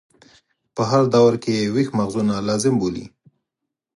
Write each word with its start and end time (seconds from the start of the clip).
په 0.75 0.81
هر 0.89 1.03
دور 1.15 1.33
کې 1.43 1.51
یې 1.59 1.71
ویښ 1.73 1.89
مغزونه 1.99 2.35
لازم 2.47 2.73
بولي. 2.81 3.05